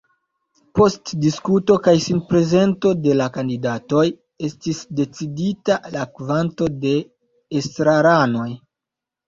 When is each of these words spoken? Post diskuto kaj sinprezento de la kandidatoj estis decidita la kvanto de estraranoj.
Post 0.77 1.11
diskuto 1.25 1.75
kaj 1.87 1.93
sinprezento 2.05 2.93
de 3.03 3.19
la 3.19 3.27
kandidatoj 3.37 4.07
estis 4.49 4.81
decidita 5.03 5.79
la 5.99 6.09
kvanto 6.19 6.73
de 6.89 6.97
estraranoj. 7.63 8.51